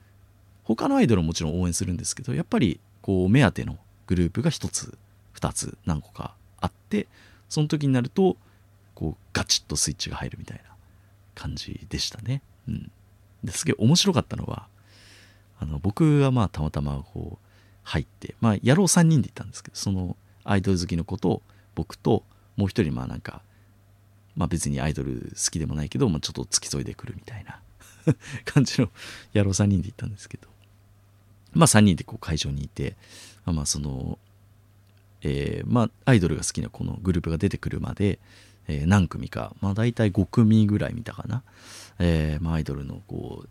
[0.64, 4.98] 他のアイドルももちろん応援するんですけどやっぱりこう目当てのグループが1つ
[5.36, 7.08] 2つ何個かあって
[7.50, 8.38] その時になると
[8.96, 10.64] こうガチッとスイッチが入るみたいな
[11.36, 12.42] 感じでしたね。
[12.68, 12.92] うん、
[13.44, 14.68] ですげえ面白かったのは
[15.60, 17.48] あの僕がまあたまたまこう
[17.84, 21.42] 入ってまあ野郎3人で行ったんですけどそのアイドル好きの子と
[21.76, 22.24] 僕と
[22.56, 23.42] もう一人まあなんか
[24.36, 27.60] まあ別にアイドル好きでもないけど、まあ、ちょっと付き添いでくるみたいな
[28.46, 28.90] 感じの
[29.34, 30.48] 野郎3人で行ったんですけど。
[31.54, 32.96] まあ3人でこう会場にいて
[33.46, 34.18] まあその
[35.22, 38.18] えー、まあアイドルが好きなこのグループが出てくるまで
[38.68, 41.44] えー、何組か、まあ、大体5組ぐらい見たかな、
[42.00, 43.50] えーまあ、アイドルのこう、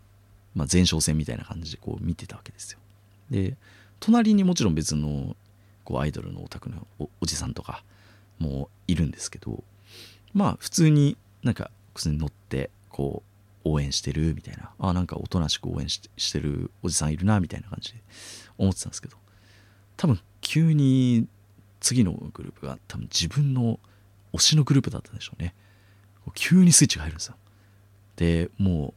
[0.55, 2.79] まあ、前哨戦みたいな感じでこう見てたわけですよ。
[3.29, 3.55] で
[3.99, 5.35] 隣にもちろん別の
[5.83, 7.83] こうアイドルのお宅のおおじさんとか
[8.39, 9.63] もいるんですけど
[10.33, 13.23] まあ普通になんか普通に乗ってこ
[13.65, 14.71] う応援してるみたいな。
[14.79, 17.99] あなんかおとなしく応援してるおじさんいるなみたいな感じで
[18.57, 19.17] 思ってたんですけど。
[19.95, 21.27] 多分急に
[21.79, 23.79] 次のグループが多分自分の
[24.33, 25.53] 推しのグループだったんでしょうね。
[26.33, 27.35] 急にスイッチが入るんですよ。
[28.15, 28.93] でもう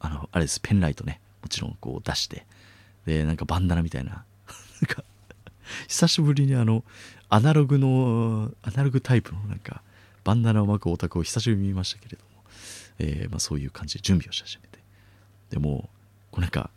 [0.00, 0.60] あのあれです。
[0.60, 1.20] ペンライトね。
[1.42, 2.46] もちろんこう出して。
[3.06, 4.10] でなんかバンダナみたいな。
[4.10, 5.04] なんか
[5.88, 6.84] 久しぶりにあの
[7.28, 9.82] アナログのアナログタイプのなんか
[10.30, 12.44] バンダナを巻くオタクを久しぶりに見ましたけれども、
[13.00, 14.78] えーまあ、そういう感じで準備をし始めて。
[15.50, 15.90] でも
[16.30, 16.70] こうなんか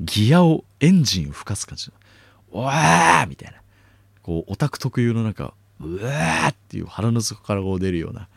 [0.00, 1.94] ギアをエンジンを吹かす感じの
[2.52, 3.62] 「おー!」みたいな。
[4.22, 8.28] こうオタク特有のなんかうわーっていう腹の底からこう出るような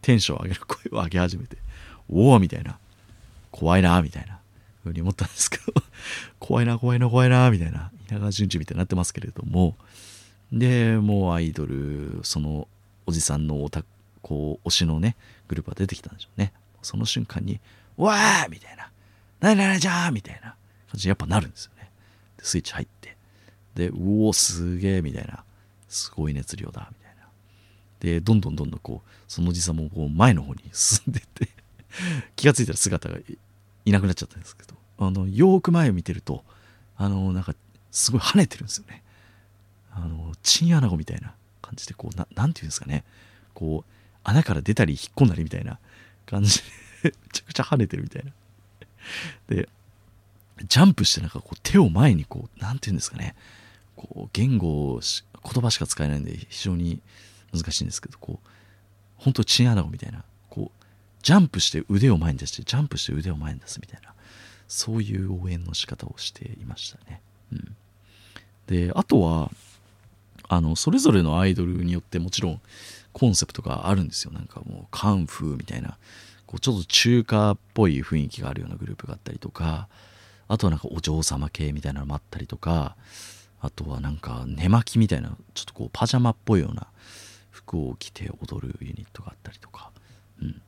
[0.00, 1.56] テンションを上げる声を上げ始めて、
[2.08, 2.78] おおみたいな、
[3.50, 4.38] 怖いなみたいな
[4.84, 5.72] ふうに思ったんですけど
[6.38, 9.76] 怖いな怖いな怖いなみたいな、稲川淳二みたいになってますけれども、
[10.52, 12.68] で、もうアイドル、その
[13.06, 13.84] おじさんのおた、
[14.24, 15.16] こう、推しのね、
[15.48, 16.52] グループが出てきたんでしょうね。
[16.82, 17.60] その瞬間に、
[17.96, 18.48] わー!
[18.48, 18.90] みたいな、
[19.40, 20.56] なになにじゃーみたいな。
[20.88, 21.90] 感じにやっぱなるんですよね。
[22.38, 23.16] で、スイッチ入って、
[23.74, 25.44] で、うおすげーみたいな。
[25.88, 26.88] すごい熱量だ。
[26.90, 27.28] みたいな。
[28.00, 31.48] でどんどんどんどんこうそのおじさんもこう前の方に進んでって
[32.36, 33.16] 気が付いたら姿が
[33.86, 34.74] いなくなっちゃったんですけど。
[34.96, 36.44] あのよーく前を見てると
[36.96, 37.54] あのなんか
[37.90, 39.02] すごい跳ねてるんですよね。
[39.92, 43.04] あのチンアナゴみたいな感じでこうなんていうんですかね。
[43.54, 43.90] こう
[44.24, 45.78] 穴から出たり引っ込んだりみたいな
[46.26, 46.64] 感じで
[47.04, 48.32] めちゃくちゃ跳ねてるみたいな。
[49.48, 49.68] で
[50.66, 53.34] ジャンプしてなんかこう手を前にこう何て言うんですかね。
[53.96, 57.00] こう言語言葉しか使えないんで非常に
[57.52, 58.48] 難しいんですけどこう
[59.16, 60.24] 本当チンアナゴみたいな。
[60.48, 60.84] こう
[61.22, 64.14] ジャンプして腕を前に出してジャンプして腕を前に出すみたいな。
[64.68, 67.20] そういう応援の仕方をしていましたね、
[67.52, 67.76] うん、
[68.66, 69.50] であとは
[70.54, 72.60] あのそれぞれのアイドルによってもちろん
[73.12, 74.32] コンセプトがあるんですよ。
[74.32, 75.96] なんかもうカンフーみたいな。
[76.46, 79.88] こうちょっと中華っぽい雰囲気があるようなグループがあったりとか。
[80.46, 82.96] あとはなんかお嬢様系みたいなのもあったりとか。
[83.60, 86.86] あとはなんか寝巻きみたいなちょっとこうパジャマっぽいような
[87.50, 89.90] 服を着て踊るユニットがあったりとか、
[90.42, 90.60] うん、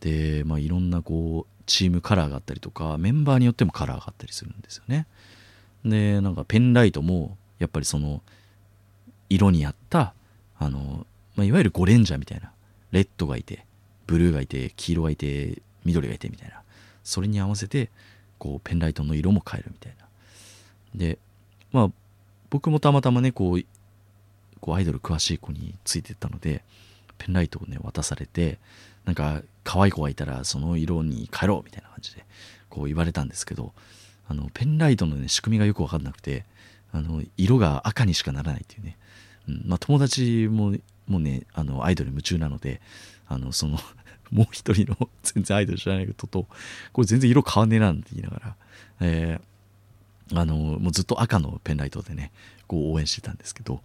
[0.00, 2.98] で、まあ、いろんなこうチームカラーがあったりとか。
[2.98, 5.06] メンバーによってもカラーがあったりするんですよね。
[5.86, 8.20] でなんかペンライトもやっぱりその
[9.28, 10.14] 色に合った
[10.58, 12.52] あの、まあ、いわゆるゴレンジャーみたいな
[12.92, 13.64] レッドがいて
[14.06, 16.62] ブルーがいて黄色がいて緑がいてみたいな。
[17.08, 17.88] それに合わせて
[18.38, 20.06] こうペンライトの色も変えるみたいな。
[20.94, 21.18] で
[21.72, 21.90] まあ
[22.50, 23.64] 僕もたまたまねこう
[24.60, 26.62] こうアイドル詳しい子についてったので
[27.16, 28.58] ペンライトをね渡されて
[29.06, 32.26] なんか可愛い子がいたらその色に変えろみたいな感じで
[32.68, 33.72] こう言われたんですけど
[34.28, 36.44] あのペンライトの、ね、仕組みがよく分かんなくて
[36.92, 38.98] あの色が赤にしかならないっていうね、
[39.64, 40.74] まあ、友達も
[41.06, 42.80] もうねあのアイドル夢中なので
[43.26, 43.78] あのその
[44.30, 46.46] もう一人の全然アイドル知らない人と
[46.92, 48.56] これ全然色変わんねえなんて言いながら、
[49.00, 52.30] えー、あのもうずっと赤のペンライトでね
[52.66, 53.80] こう応援してたんですけど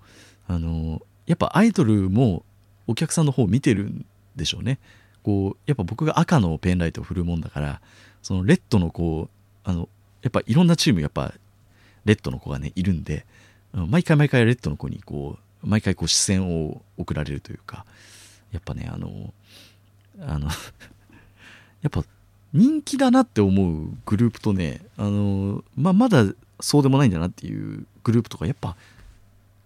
[0.48, 2.44] あのやっぱアイドルも
[2.88, 4.80] お客さんの方を見てるんでしょうね。
[5.24, 7.82] こうやっぱ僕が赤のペンライトを振るもんだから
[8.22, 9.88] そのレッドのこうあの
[10.22, 11.34] やっぱいろんなチームやっぱ
[12.04, 13.26] レッドの子がねいるんで
[13.74, 17.86] 毎回毎回レッドの子にこう毎回こう視線を送られるというか
[18.52, 19.34] やっぱねあの
[20.22, 20.48] あの
[21.82, 22.04] やっぱ
[22.54, 26.26] 人気だなって思うグループとねあの、まあ、まだ
[26.60, 28.76] そうでもないんだなっていうグループとかやっぱ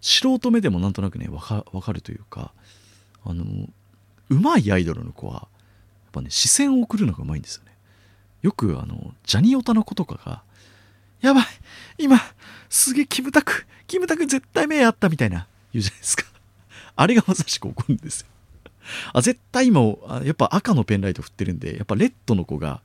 [0.00, 2.52] 素人目でもなんとなくね分か分かるというか
[3.24, 3.44] あの
[4.30, 7.72] うまいアイドルの子はやっぱね視線を送るのがうまいんですよね。
[8.42, 10.42] よくあのジャニオタの子とかが
[11.20, 11.44] 「やばい
[11.98, 12.18] 今
[12.68, 16.24] すげえキムタクキムタク絶対目あった」みたいな言うじゃないですか。
[16.96, 18.26] あれがまさしく起こるんですよ。
[19.12, 19.80] あ絶対今
[20.24, 22.80] やっぱ赤のペンライト振ってるんでやっぱレッドの子が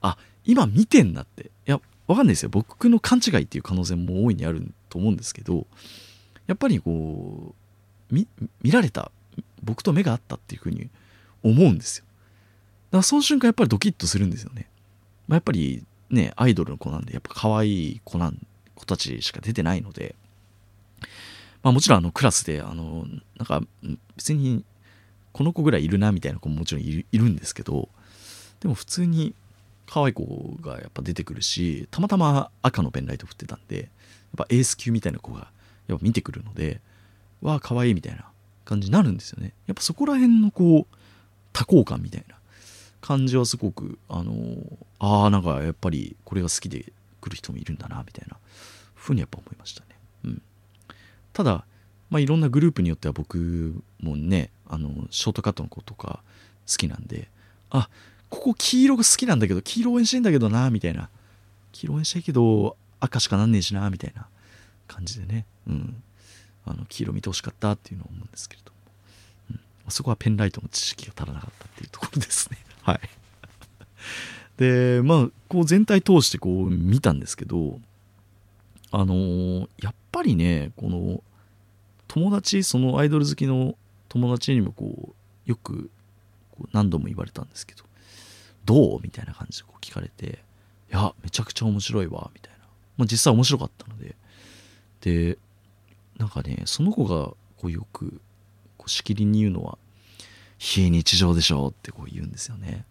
[0.00, 1.44] あ今見てんなって。
[1.44, 2.48] いやわかんないですよ。
[2.50, 5.66] 僕の勘違いっていう可能性も大いにあると思うんですけど
[6.46, 7.54] やっぱりこ
[8.10, 8.26] う見
[8.70, 9.10] られた
[9.62, 10.90] 僕と目が合ったっていうふうに
[11.42, 12.04] 思うんですよ。
[12.90, 14.68] だからその瞬間やっぱりドキッとするんですよね、
[15.26, 18.38] まあ、やっぱりねアイドルの子なんでやっぱ可愛い子なん
[18.74, 20.14] 子たちしか出てないので。
[21.64, 23.62] まあもちろんあのクラスであのなんか
[24.16, 24.64] 別に
[25.32, 27.88] この子ぐらいいるなみたいな子ももちろんいるんですけど
[28.60, 29.34] でも普通に
[29.86, 33.88] 可愛い子がやっぱ出てくるしたまたま赤のペンライト振ってたんでやっ
[34.36, 35.48] ぱエース級みたいな子が
[35.88, 36.80] やっぱ見てくるので
[37.42, 38.26] わあ可愛いみたいな
[38.64, 39.52] 感じになるんですよね。
[39.66, 40.96] やっぱそこら辺のこう
[41.52, 42.36] 多幸感みたいな
[43.00, 44.34] 感じはすごくあの
[44.98, 48.36] ああなんかやっぱりこれが好きで来る人もいるんだなみたいな
[48.94, 49.88] ふうにやっぱ思いましたね。
[50.24, 50.42] うん。
[51.34, 51.66] ただ
[52.08, 56.20] まあいろんなグループによっては僕もねあのショートカットの子とか
[56.66, 57.28] 好きなんで
[57.68, 57.90] あ
[58.30, 61.10] ここ黄色が好きなんだけど黄色応援してんだけどなみたいな。
[61.74, 64.26] 黄色応援したいけど赤しかなんねえしなみたいな
[64.86, 66.02] 感じでね、うん、
[66.64, 68.76] あの黄色見てほしかったっていうのを思うんですけれども、
[69.50, 72.58] うん、そこはペンライトの知識が足らなかったっていうところですね。
[72.82, 73.00] はい。
[74.56, 77.80] でまあこう全体通してこう見たんですけど
[78.94, 81.22] あのー、やっぱりねこの
[82.06, 83.74] 友達そのアイドル好きの
[84.08, 85.90] 友達にもこうよく
[86.52, 87.82] こう何度も言われたんですけど
[88.64, 89.00] どう？
[89.02, 92.58] みたいな感じでこう聞かれていやめちゃくちゃ面白いわみたいな、
[92.96, 94.14] まあ、実際面白かったので。
[95.00, 95.36] で
[96.16, 98.20] なんかねその子がこうよく
[98.78, 99.76] こうしきりに言うのは
[100.56, 102.86] 非日常でしょってこう言うんですよね。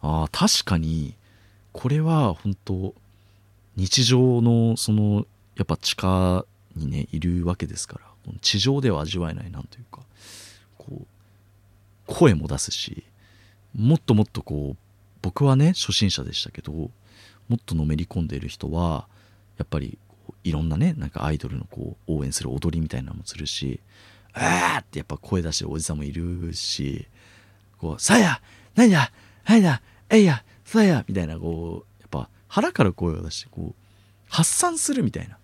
[0.00, 1.16] ああ確かに
[1.72, 2.94] これは本当
[3.76, 6.44] 日常のそのやっぱ地下
[6.76, 10.00] にねいるわけですから地上では味わえないなんというか
[10.78, 11.06] こう
[12.06, 13.04] 声も出すし
[13.74, 14.76] もっともっとこう
[15.22, 16.90] 僕はね初心者でしたけども
[17.54, 19.06] っとのめり込んでいる人は
[19.58, 19.98] やっぱり
[20.42, 23.80] いろんなねなんかアイドルのこう応援する踊りみたいなのもするし
[24.32, 27.06] 「あー!」ってやっぱ声出してるおじさんもいるし
[27.78, 28.40] 「こうさや
[28.74, 29.12] 何だ
[29.46, 31.93] 何だえいやさや」みたいなこう
[32.54, 33.74] 腹から声を出してこう
[34.28, 35.38] 発散するみたいな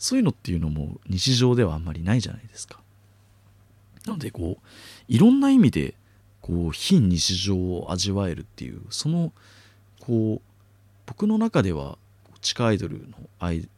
[0.00, 2.80] そういうのっていうのも日常ではあんまりないじゃないですか
[4.04, 4.66] なのでこう
[5.06, 5.94] いろんな意味で
[6.40, 9.32] こう非日常を味わえるっていうその
[10.00, 10.48] こう
[11.06, 11.98] 僕の中では
[12.40, 13.14] 地下アイドルの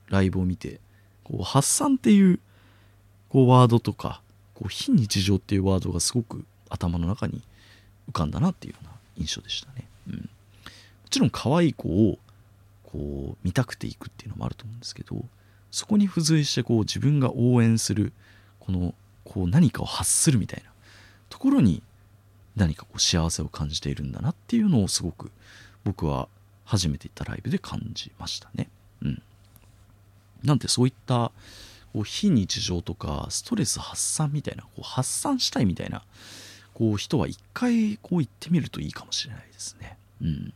[0.09, 0.81] ライブを見て
[1.25, 2.41] こう発散っていう
[3.29, 4.23] こうワードとか
[4.55, 7.43] こう非日常っていうワードがすごく頭の中に
[8.09, 9.87] 浮かんだなっていうような印象でしたね。
[10.09, 10.21] うん、も
[11.11, 12.19] ちろん可愛い子を
[12.93, 15.17] こう見たくていくっていうのもあると思うんですけど
[15.71, 18.13] そこに付随してこう自分が応援する
[18.61, 20.71] このこう何かを発するみたいな
[21.31, 21.83] ところに
[22.55, 25.31] 何かこう幸せを感じているんだなっていうのをすごく
[25.85, 26.29] 僕は
[26.65, 28.69] 初めて行ったライブで感じましたね。
[29.03, 29.23] うん。
[30.45, 31.33] なんでそういった
[31.93, 36.03] こう非日常とかストレス発散みたいなこう発散したいみたいな
[36.75, 39.97] こう人は一回こう行ってみるといいかもしれないですね。
[40.21, 40.53] うん。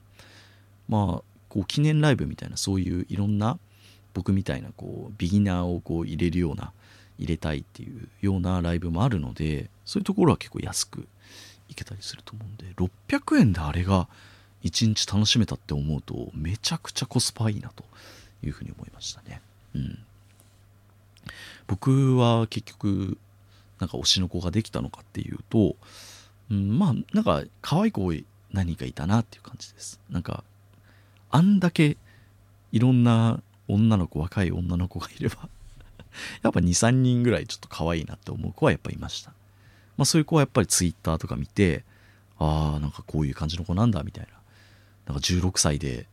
[0.89, 3.59] まあこう記念ライブみたいなそういういろんな
[4.15, 6.73] 僕みたいなこうビギナーをこう入れるような
[7.19, 11.07] 入れたいっていうようなライブもあるのでそういうところは結構安く
[11.69, 12.73] いけたりすると思うんで
[13.09, 14.09] 600円であれが
[14.65, 17.85] 1日楽しめたって思うとめちゃくちゃコスパいいなと
[18.43, 19.41] いうふうに思いましたね。
[19.75, 19.99] うん、
[21.67, 23.19] 僕は結局
[23.81, 25.77] なんか推しの子ができたのかっていうと、
[26.51, 28.13] うん、まあなんか可愛い子
[28.53, 30.01] 何人かいたなっていう感じです。
[30.11, 30.43] なんか
[31.37, 31.99] あんだけ
[32.73, 35.51] いろんな女の子若い女の子がいれば
[36.43, 39.33] やっぱ23人ぐらいちょっと可愛いなって思う子はやっぱいました。
[39.99, 41.85] まあそういう子はやっぱり twitter とか見て
[42.39, 44.33] ああなんかこういう感じの子なんだみたいな。
[45.13, 46.07] なんか16歳で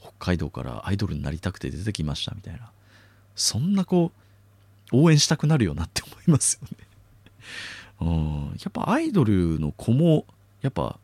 [0.00, 2.70] 北海道からアイドルになりたくて出てきましたみたいな。
[3.36, 4.12] そんな子
[4.92, 6.86] 応援したくなるよなって思いますよね。
[8.00, 8.46] うん。
[8.48, 10.26] やっぱアイドルの子も
[10.60, 10.98] やっぱ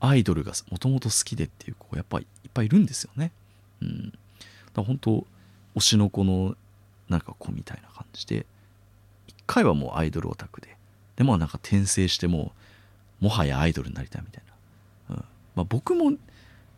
[0.00, 2.26] アイドルがもともと好きでっていう子やっぱいっ
[2.56, 3.30] ぱいいるんですよね。
[3.82, 4.10] うん。
[4.10, 4.16] だか
[4.76, 5.26] ら本当
[5.76, 6.56] 推しの子の
[7.08, 8.46] なんか子みたいな感じで
[9.28, 10.76] 一回はもうアイドルオタクで
[11.16, 12.52] でもなんか転生しても
[13.20, 14.42] もはやアイドルになりたいみたい
[15.08, 15.24] な、うん。
[15.54, 16.12] まあ、僕も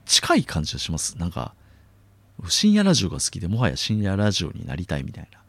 [0.05, 1.17] 近い感じがします。
[1.19, 1.55] なんか
[2.49, 5.41] 深夜ラジオが好きでもはや深夜ラジオになりたいみたいな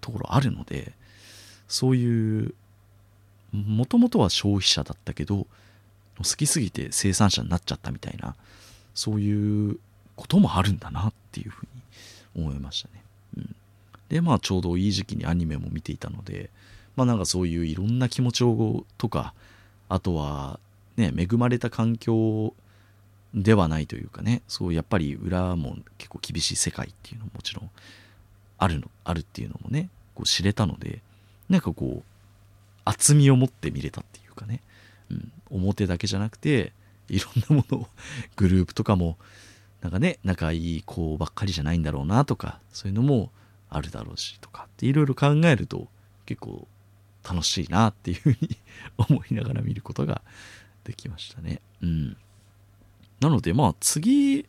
[0.00, 0.92] ところあるので
[1.66, 2.54] そういう
[3.52, 5.46] もともとは消費者だったけど
[6.18, 8.36] 好きすぎて生産者になっちゃったみたいな
[8.96, 9.78] そういう
[10.16, 11.66] こともあるんだなっていうふう
[12.36, 13.04] に思いましたね。
[13.36, 13.54] うん、
[14.08, 16.50] でまあちょうどいい時期にアニメも見ていたので
[16.96, 19.34] まあなんかそういういろんな気持ちをとか
[19.88, 20.58] あとは
[20.96, 22.54] ね恵まれた環境
[23.34, 27.70] ではないというかねそうやっぱり裏も結構厳しい世界っていうのももちろん
[28.58, 31.00] あるのあるっていうのもねこう知れたので
[31.50, 32.02] なんかこう
[32.86, 34.62] 厚みを持って見れたっていうかね、
[35.10, 36.72] うん、表だけじゃなくて
[37.08, 37.88] いろんなものを
[38.36, 39.18] グループとかも
[39.80, 43.30] なんかね仲いい子ばっかりじゃないんだろうなとかそういうのも
[43.68, 45.88] あるだろうしとかっていろいろ考えると
[46.24, 46.66] 結構
[47.28, 48.56] 楽しいなっていうふうに
[48.96, 50.22] 思いながら見ることが
[50.84, 51.60] できましたね。
[51.82, 52.16] うん。
[53.20, 54.46] なのでまあ次、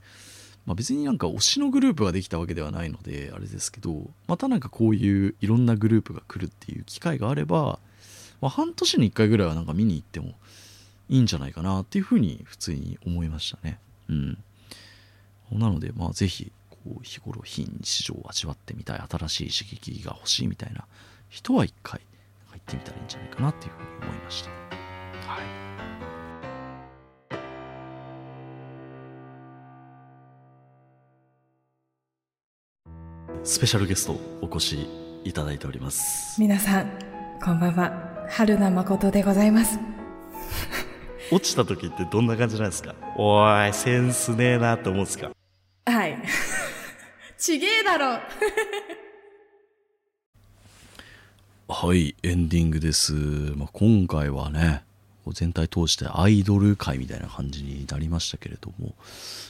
[0.66, 7.80] まあ、別になんか推しのグループができたわけではないのであれですけどまたなんかこういういろんなグループが来るっていう機会があれば、
[8.42, 10.34] まあ、半年に1回ぐらいはなんか見に行っても
[11.10, 13.80] いいんじゃないかなっていうふうに普通に思いましたね。
[14.10, 14.38] うん。
[15.52, 20.86] なのでまあぜひこう日頃非日常を味わってみたい新しい刺激が欲しいみたいな
[21.30, 22.02] 人は一回
[22.52, 24.50] 行ってみたらいいんじゃないかなっていうふうに思いました。
[24.50, 25.68] はい
[33.44, 34.88] スペシャルゲストお越し
[35.24, 36.92] いただいております皆さん
[37.42, 39.80] こんばんは春名誠でございます
[41.32, 42.96] 落ちた時ってどんな感じなんですか？
[43.18, 45.32] おいセンスねえなって思うんですか？
[45.86, 46.18] はい。
[47.38, 48.20] ちげえだろ。
[51.70, 54.84] はいエンディングです、まあ、今回はね
[55.34, 58.96] 全体通してアイドル界みたいな感じになりましたけれども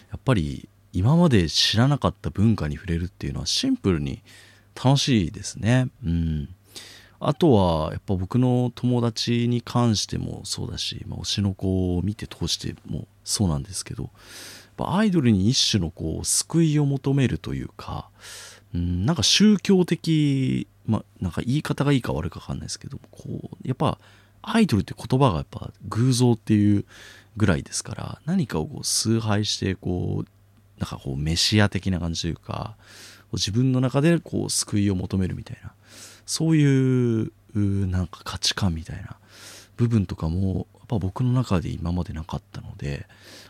[0.09, 4.23] やっぱり今まで知らなかった文化に触れるっていうのはシンプルに
[4.73, 5.89] 楽しいですね。
[6.03, 6.49] うん
[7.19, 14.09] あとはやっぱ僕の友達に関してもそうだし、まあ、推しの子を見て通してもそうなんですけど
[14.79, 18.09] アイドルに一種のこう救いを求めるというか、
[18.75, 23.99] うん、なんか宗教的まあ、なんか言い方がいいか悪いか分かんないですけどこうやっぱ
[24.41, 26.85] アイドルって言葉がやっぱ偶像っていう
[27.35, 32.75] ぐらいですから何かをこう崇拝してこうなんかこうメシア的な感じというか
[33.33, 35.73] 自分の中でこう救いを求めるみたいな。
[36.27, 39.17] そういうなんか価値観みたいな
[39.77, 43.07] 部分とかもやっぱ僕の中で今までなかったので、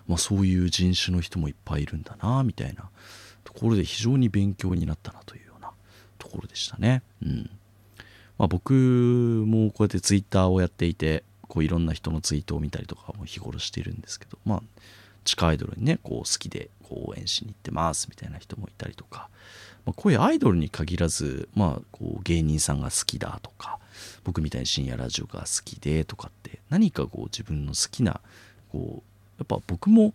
[0.08, 2.90] まあ、そういう人種の人もいっぱいいるんだなみたいな
[3.44, 5.72] ところで非常に勉強になったなというような
[6.20, 7.02] ところでしたね。
[7.24, 7.50] うん
[8.38, 14.64] まあ、僕もこうやってツイッターをやっていてこういろんな人のツイートを見たりとかも日頃しているんですけどまあ
[15.28, 19.30] 地下アイドルにねこう好きでこう応援しに行ってますみたいな人もいたりとか、
[19.86, 23.78] まあ、こういうアイドルに限らず、まあ、こう芸人さんが好きだとか
[24.24, 28.22] 僕みたいに深夜ラジオが好きでとかって何かこう自分の好きな
[28.72, 29.04] こう
[29.38, 30.14] やっぱ僕も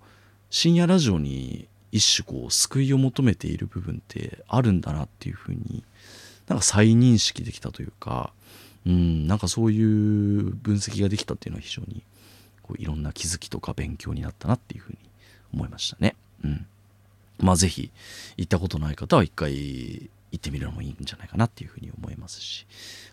[0.49, 5.85] 深夜ラジオに一種こう救いを求めている部分ってあるんだなっていうふうに
[6.49, 8.33] なんか再認識できたというか、
[8.87, 12.03] うん、なんかそういう分析ができたっていうのは非常に
[12.73, 14.99] こういろんな気づきとか勉強になったなっていうふうに
[15.53, 16.17] 思いましたね。
[16.45, 16.67] うん。
[17.39, 17.91] まあぜひ
[18.37, 22.67] 行ったことない方は一回行ってみるのもいいんじゃないかなっていうふうに思いますし、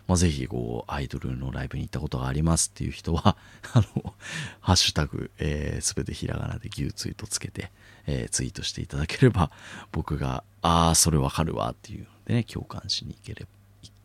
[0.06, 3.36] まあ、ぜひこうアイドルのライブに行ったことがありますっていう人は
[3.74, 4.14] あの
[4.60, 7.70] ハッシュタグ、えー、全てひらがなで牛ツイートつけて、
[8.06, 9.50] えー、ツイートしていただければ
[9.92, 13.50] 僕がああそれわかるわっていうのでね共感しに行ければ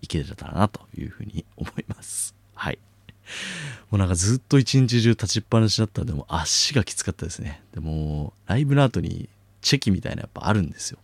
[0.02, 2.80] いけたらなというふうに思いますはい
[3.92, 6.04] もうなんかずっと一日中立ちっぱなしだった。
[6.04, 7.62] んでも足がきつかったですね。
[7.74, 9.30] でもライブの後に
[9.62, 11.00] チェキみたいなやっぱあるんですよ。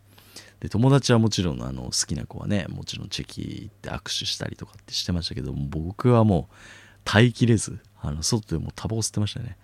[0.59, 6.55] で友達はもちろんあの好きな子はねもちろんチェキ行って握手したりとかってしてましたけど僕はもう
[7.03, 9.57] 耐えきれずあの外でもタバコ吸ってましたね。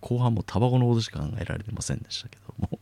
[0.00, 2.78] 後半もタバコのことしか考えられてませんでしたけども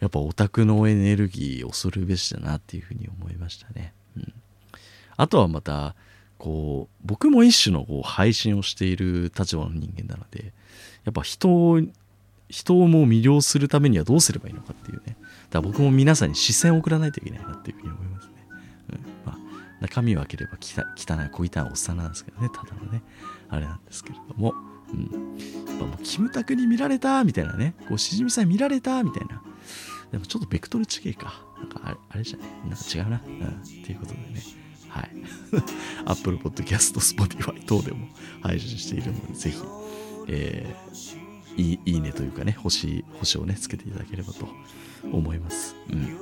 [0.00, 4.32] やっぱオタクのエネルギー恐るべしだなっていうふうに思いましたね、うん、
[5.16, 5.94] あとはまた
[6.42, 10.52] こう僕も一種のこう配信をしている立場の人間なので
[11.04, 11.80] やっぱ人を
[12.48, 15.16] 人をもう魅了するためにはどうすればいいのかっていうね
[15.50, 18.32] だから僕も皆さんに視線を送らないといけないなっていうふうに思いますね。
[18.90, 19.38] うんまあ、
[19.80, 23.02] 中身を開ければ汚い、小汚いおっさんなんですけどね、ただのね、
[23.48, 24.54] あれなんですけれども、
[24.92, 25.36] うん。
[25.68, 29.42] やっぱもう、キムタクに見られたみたいなね、こう、しじみさん見られたみたいな。
[30.10, 31.42] でもちょっとベクトル違えか。
[31.58, 32.48] なんかあれ、あれじゃない？
[32.70, 33.22] なんか違うな。
[33.26, 33.62] うん。
[33.62, 34.42] っていうことでね。
[34.92, 35.10] はい。
[36.04, 38.06] Apple Podcast、Spotify 等でも
[38.42, 39.58] 配信しているので、ぜひ、
[40.28, 44.46] えー、いいいいねというかね、星、星をね、つけていただければと
[45.10, 45.74] 思います。
[45.90, 46.18] うん。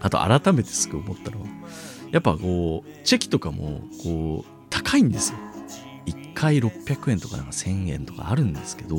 [0.00, 1.46] あと改めてすぐ思ったのは、
[2.10, 5.38] やっぱこう、チェキとかも、こう、高いんですよ。
[6.06, 8.96] 1回600円とかなんか1000円とかあるんですけど、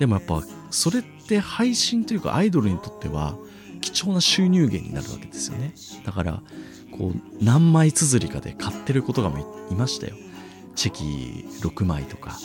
[0.00, 3.36] でもやっぱ、それって配信というかアイドルにとっては、
[3.80, 5.74] 貴重な収入源になるわけですよね。
[6.04, 6.42] だから、
[6.98, 9.30] こう、何枚綴りかで買ってることが
[9.70, 10.14] いましたよ。
[10.74, 12.38] チェキ6枚とか。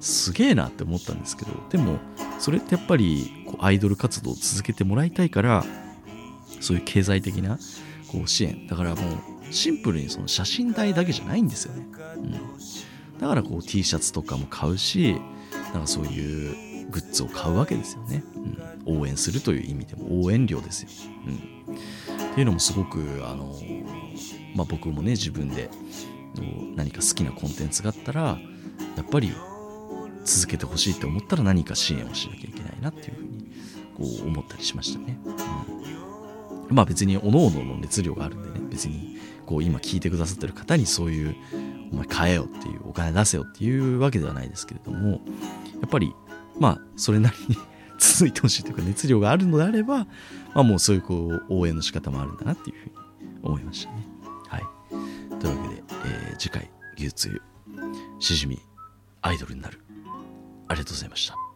[0.00, 1.98] すげえなって思ったんですけど、でも、
[2.38, 5.64] それってやっぱりこうアイドル活動を続けてもらいたいから
[6.60, 7.58] そういう経済的な
[8.06, 8.66] こう支援。
[8.66, 11.86] だからもうシンプルにその写真代だけじゃないんですよね、
[12.16, 12.32] うん、
[13.18, 15.16] だからこう T シャツとかも買うし
[15.72, 18.22] なんかそういうグッズを買うわけですよね、
[18.86, 20.90] うん、応援するという意味でも応援料ですよ、
[21.26, 21.74] うん、
[22.32, 23.54] っていうのもすごくあの、
[24.54, 25.70] まあ、僕もね自分で
[26.76, 28.38] 何か好きなコンテンツがあったら
[28.96, 29.32] やっぱり
[30.24, 33.48] 続けてほしいって思ったら何か支援をしなきゃいけないなっていうふうに
[33.96, 35.18] こう思ったりしましたね。
[36.68, 41.36] うん、まあ別に各々の熱量があるんでね別にこう今聞いてくださってる方にそういう
[41.92, 45.18] お前買えよっていうお金出せよっていうわけではないですけれどもや
[45.86, 46.14] っぱり
[46.58, 47.56] まあそれなりに
[47.98, 50.06] 続いてほしいというか熱量があるのであれば、ま
[50.56, 52.92] あ、もうそういうこう応援の仕方もあるんだなっていうふうに
[53.42, 54.07] 思いましたね。
[55.38, 55.82] というわけで、
[56.30, 57.42] えー、次回、牛つゆ、
[58.18, 58.58] しじみ、
[59.22, 59.80] アイドルになる。
[60.68, 61.47] ありがとうございました。